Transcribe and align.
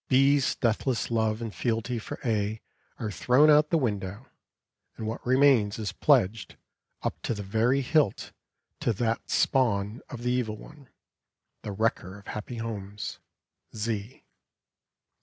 B's 0.09 0.55
deathless 0.55 1.11
love 1.11 1.43
and 1.43 1.53
fealty 1.53 1.99
for 1.99 2.17
A 2.25 2.59
are 2.97 3.11
thrown 3.11 3.51
out 3.51 3.65
of 3.65 3.69
the 3.69 3.77
window, 3.77 4.25
and 4.97 5.05
what 5.05 5.23
remains 5.23 5.77
is 5.77 5.91
pledged, 5.91 6.55
up 7.03 7.21
to 7.21 7.35
the 7.35 7.43
very 7.43 7.81
hilt, 7.81 8.31
to 8.79 8.93
that 8.93 9.29
spawn 9.29 10.01
of 10.09 10.23
the 10.23 10.31
Evil 10.31 10.57
One, 10.57 10.89
the 11.61 11.71
wrecker 11.71 12.17
of 12.17 12.25
happy 12.25 12.55
homes, 12.55 13.19
Z. 13.75 14.23